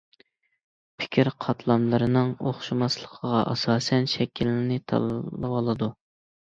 [1.01, 5.95] پىكىر قاتلاملىرىنىڭ ئوخشىماسلىقىغا ئاساسەن شەكىلنى تاللىۋالىدۇ.